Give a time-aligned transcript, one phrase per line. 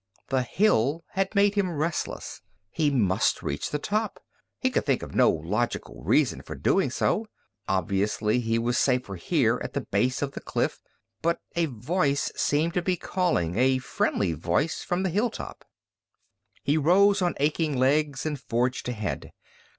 [0.29, 2.41] The hill had made him restless.
[2.71, 4.19] He must reach the top.
[4.59, 7.27] He could think of no logical reason for doing so.
[7.67, 10.81] Obviously he was safer here at the base of the cliff,
[11.21, 15.63] but a voice seemed to be calling, a friendly voice from the hilltop.
[16.63, 19.31] He rose on aching legs and forged ahead.